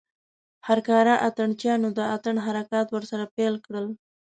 [0.67, 3.85] هر کاره اتڼ چيانو د اتڼ حرکات ورسره پيل کړل.